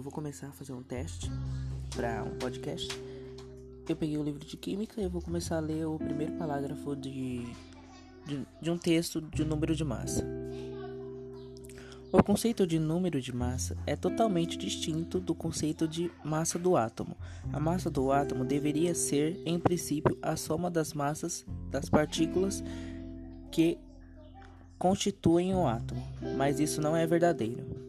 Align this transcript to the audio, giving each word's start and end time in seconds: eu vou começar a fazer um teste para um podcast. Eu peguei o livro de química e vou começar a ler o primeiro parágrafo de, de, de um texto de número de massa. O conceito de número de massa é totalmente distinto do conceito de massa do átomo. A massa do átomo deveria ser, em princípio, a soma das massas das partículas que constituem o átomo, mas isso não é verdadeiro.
eu 0.00 0.02
vou 0.02 0.10
começar 0.10 0.46
a 0.46 0.52
fazer 0.52 0.72
um 0.72 0.82
teste 0.82 1.30
para 1.94 2.24
um 2.24 2.34
podcast. 2.38 2.88
Eu 3.86 3.94
peguei 3.94 4.16
o 4.16 4.22
livro 4.22 4.42
de 4.42 4.56
química 4.56 4.98
e 4.98 5.06
vou 5.06 5.20
começar 5.20 5.58
a 5.58 5.60
ler 5.60 5.84
o 5.84 5.98
primeiro 5.98 6.32
parágrafo 6.38 6.96
de, 6.96 7.44
de, 8.24 8.46
de 8.62 8.70
um 8.70 8.78
texto 8.78 9.20
de 9.20 9.44
número 9.44 9.76
de 9.76 9.84
massa. 9.84 10.24
O 12.10 12.22
conceito 12.22 12.66
de 12.66 12.78
número 12.78 13.20
de 13.20 13.30
massa 13.30 13.76
é 13.86 13.94
totalmente 13.94 14.56
distinto 14.56 15.20
do 15.20 15.34
conceito 15.34 15.86
de 15.86 16.10
massa 16.24 16.58
do 16.58 16.78
átomo. 16.78 17.14
A 17.52 17.60
massa 17.60 17.90
do 17.90 18.10
átomo 18.10 18.42
deveria 18.42 18.94
ser, 18.94 19.38
em 19.44 19.60
princípio, 19.60 20.16
a 20.22 20.34
soma 20.34 20.70
das 20.70 20.94
massas 20.94 21.44
das 21.70 21.90
partículas 21.90 22.64
que 23.50 23.76
constituem 24.78 25.54
o 25.54 25.66
átomo, 25.66 26.02
mas 26.38 26.58
isso 26.58 26.80
não 26.80 26.96
é 26.96 27.06
verdadeiro. 27.06 27.79